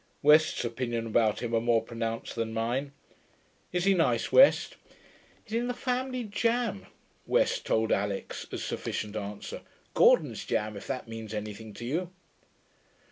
West's 0.23 0.65
opinions 0.65 1.05
about 1.05 1.43
him 1.43 1.53
are 1.53 1.61
more 1.61 1.83
pronounced 1.83 2.33
than 2.33 2.51
mine. 2.51 2.91
Is 3.71 3.83
he 3.83 3.93
nice, 3.93 4.31
West?' 4.31 4.75
'He's 5.45 5.53
in 5.53 5.67
the 5.67 5.75
family 5.75 6.23
jam,' 6.23 6.87
West 7.27 7.67
told 7.67 7.91
Alix, 7.91 8.47
as 8.51 8.63
sufficient 8.63 9.15
answer. 9.15 9.61
'Gordon's 9.93 10.43
jam, 10.43 10.75
if 10.75 10.87
that 10.87 11.07
means 11.07 11.35
anything 11.35 11.71
to 11.75 11.85
you.' 11.85 12.09